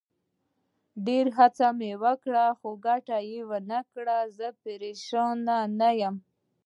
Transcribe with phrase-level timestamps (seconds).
[1.05, 1.25] ډېر
[1.57, 6.15] څه مې وکړل، خو ګټه یې ونه کړه، زه پرېشانه نه یم.